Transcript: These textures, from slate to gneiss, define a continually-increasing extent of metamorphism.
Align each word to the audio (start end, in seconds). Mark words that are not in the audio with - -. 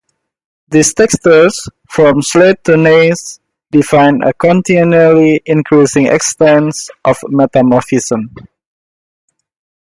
These 0.69 0.95
textures, 0.95 1.69
from 1.87 2.23
slate 2.23 2.63
to 2.63 2.75
gneiss, 2.75 3.39
define 3.69 4.23
a 4.23 4.33
continually-increasing 4.33 6.07
extent 6.07 6.73
of 7.05 7.19
metamorphism. 7.27 8.33